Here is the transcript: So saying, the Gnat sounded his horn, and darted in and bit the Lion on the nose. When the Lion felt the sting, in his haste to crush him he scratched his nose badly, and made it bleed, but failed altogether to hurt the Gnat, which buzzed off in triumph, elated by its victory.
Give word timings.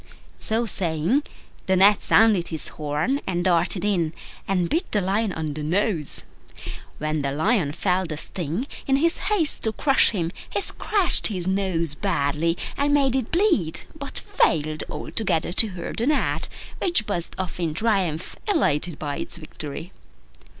So 0.39 0.65
saying, 0.65 1.21
the 1.67 1.75
Gnat 1.75 2.01
sounded 2.01 2.47
his 2.47 2.69
horn, 2.69 3.21
and 3.27 3.43
darted 3.45 3.85
in 3.85 4.13
and 4.47 4.67
bit 4.67 4.91
the 4.91 4.99
Lion 4.99 5.31
on 5.31 5.53
the 5.53 5.61
nose. 5.61 6.23
When 6.97 7.21
the 7.21 7.31
Lion 7.31 7.71
felt 7.71 8.09
the 8.09 8.17
sting, 8.17 8.65
in 8.87 8.95
his 8.95 9.19
haste 9.29 9.61
to 9.65 9.71
crush 9.71 10.09
him 10.09 10.31
he 10.49 10.59
scratched 10.59 11.27
his 11.27 11.45
nose 11.45 11.93
badly, 11.93 12.57
and 12.75 12.95
made 12.95 13.15
it 13.15 13.31
bleed, 13.31 13.81
but 13.95 14.17
failed 14.17 14.83
altogether 14.89 15.51
to 15.53 15.67
hurt 15.67 15.97
the 15.97 16.07
Gnat, 16.07 16.49
which 16.79 17.05
buzzed 17.05 17.35
off 17.37 17.59
in 17.59 17.75
triumph, 17.75 18.35
elated 18.47 18.97
by 18.97 19.17
its 19.17 19.37
victory. 19.37 19.91